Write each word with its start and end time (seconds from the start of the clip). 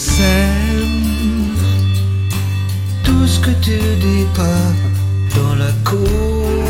sème 0.00 1.56
tout 3.04 3.26
ce 3.26 3.38
que 3.38 3.50
tu 3.60 3.78
dis 4.06 4.26
pas 4.34 4.66
dans 5.36 5.54
la 5.56 5.72
cour, 5.84 6.64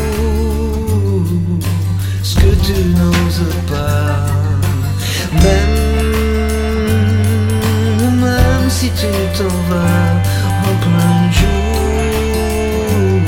ce 2.23 2.35
que 2.35 2.53
tu 2.65 2.77
n'oses 2.97 3.55
pas, 3.71 4.25
même, 5.45 5.79
même 8.27 8.69
si 8.69 8.89
tu 8.99 9.11
t'en 9.37 9.55
vas 9.69 10.11
en 10.69 10.73
plein 10.85 11.21
jour, 11.39 13.21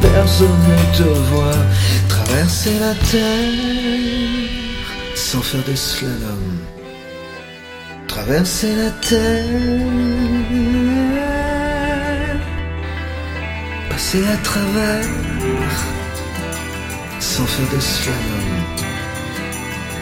personne 0.00 0.62
ne 0.70 0.78
te 0.96 1.08
voit 1.30 1.64
traverser 2.08 2.74
la 2.80 2.94
terre 3.10 4.48
sans 5.14 5.42
faire 5.42 5.64
de 5.68 5.74
slalom. 5.74 6.75
Traverser 8.16 8.74
la 8.74 8.90
terre, 9.08 9.44
passer 13.90 14.22
à 14.26 14.36
travers 14.42 15.04
sans 17.20 17.44
faire 17.44 17.68
de 17.74 17.78
slalom. 17.78 18.64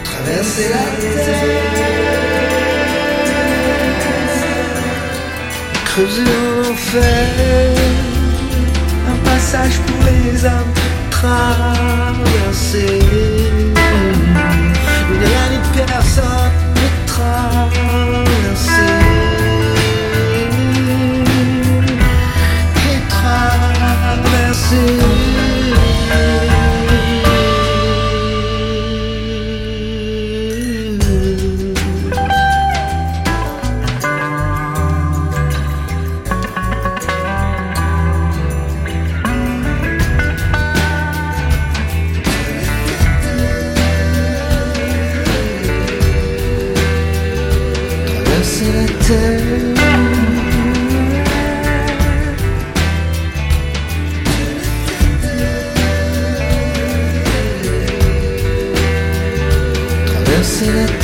Traverser 0.05 0.69
la 0.77 0.87
terre, 1.01 1.59
creuser 5.85 6.25
l'enfer, 6.63 7.75
un 9.09 9.19
passage 9.29 9.77
pour 9.89 10.01
les 10.07 10.47
âmes 10.47 10.75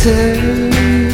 till 0.02 1.09